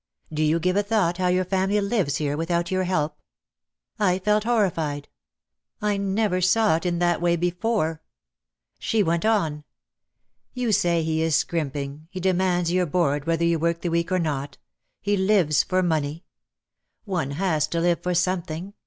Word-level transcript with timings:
Do 0.33 0.41
you 0.41 0.59
give 0.59 0.75
a 0.75 0.81
thought 0.81 1.19
how 1.19 1.27
your 1.27 1.45
family 1.45 1.79
lives 1.79 2.15
here 2.15 2.35
without 2.35 2.71
your 2.71 2.85
help?" 2.85 3.19
I 3.99 4.17
felt 4.17 4.45
horrified. 4.45 5.07
I 5.79 5.97
never 5.97 6.41
saw 6.41 6.77
it 6.77 6.87
in 6.87 6.97
that 6.97 7.21
way 7.21 7.35
before. 7.35 8.01
She 8.79 9.03
went 9.03 9.25
on. 9.25 9.63
"You 10.55 10.71
say 10.71 11.03
he 11.03 11.21
is 11.21 11.35
scrimping, 11.35 12.07
he 12.09 12.19
demands 12.19 12.71
your 12.71 12.87
board 12.87 13.27
whether 13.27 13.45
you 13.45 13.59
work 13.59 13.81
the 13.81 13.89
week 13.89 14.11
or 14.11 14.17
not; 14.17 14.57
he 15.01 15.15
lives 15.15 15.61
for 15.61 15.83
money. 15.83 16.23
One 17.05 17.29
has 17.37 17.67
to 17.67 17.79
live 17.79 18.01
for 18.01 18.15
something. 18.15 18.73